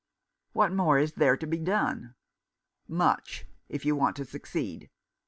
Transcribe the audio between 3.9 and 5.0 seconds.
want to succeed.